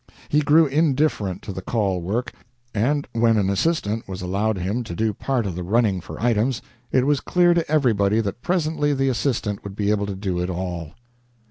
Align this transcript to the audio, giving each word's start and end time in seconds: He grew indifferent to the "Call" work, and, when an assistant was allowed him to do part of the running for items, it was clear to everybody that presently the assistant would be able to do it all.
He 0.29 0.39
grew 0.41 0.65
indifferent 0.65 1.43
to 1.43 1.53
the 1.53 1.61
"Call" 1.61 2.01
work, 2.01 2.33
and, 2.73 3.07
when 3.11 3.37
an 3.37 3.51
assistant 3.51 4.07
was 4.07 4.23
allowed 4.23 4.57
him 4.57 4.83
to 4.85 4.95
do 4.95 5.13
part 5.13 5.45
of 5.45 5.53
the 5.53 5.61
running 5.61 6.01
for 6.01 6.19
items, 6.19 6.59
it 6.91 7.05
was 7.05 7.19
clear 7.19 7.53
to 7.53 7.69
everybody 7.71 8.19
that 8.19 8.41
presently 8.41 8.95
the 8.95 9.09
assistant 9.09 9.63
would 9.63 9.75
be 9.75 9.91
able 9.91 10.07
to 10.07 10.15
do 10.15 10.39
it 10.39 10.49
all. 10.49 10.93